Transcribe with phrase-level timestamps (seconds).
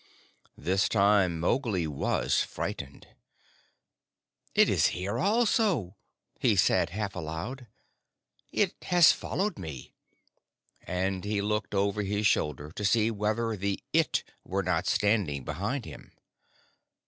[0.57, 3.07] This time Mowgli was frightened.
[4.55, 5.95] "It is here also!"
[6.39, 7.67] he said half aloud.
[8.51, 9.93] "It has followed me,"
[10.81, 15.85] and he looked over his shoulder to see whether the It were not standing behind
[15.85, 16.11] him.